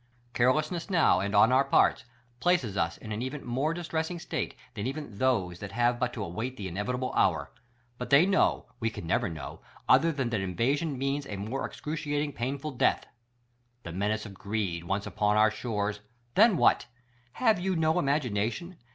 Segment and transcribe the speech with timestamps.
[0.33, 2.05] Carelessness now, and on our parts,
[2.39, 6.23] places us in an even more distressing state than even those that have but to
[6.23, 7.51] await the inevitable hour.
[7.99, 12.33] But they know— we can never know— other than that invasion means a more excruciating,
[12.33, 13.05] painful death.
[13.83, 15.99] The menace of greed, once upon our shores—
[16.33, 16.87] then what?
[17.33, 18.77] Have you no imagination?